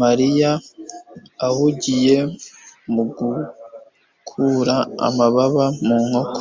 [0.00, 0.50] mariya
[1.48, 2.16] ahugiye
[2.92, 6.40] mu gukura amababa mu nkoko